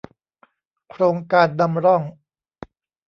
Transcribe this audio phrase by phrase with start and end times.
[0.89, 2.03] โครงการนำร่อง